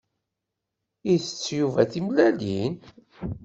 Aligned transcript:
Isett 1.13 1.45
Yuba 1.57 1.81
timellalin? 1.91 2.73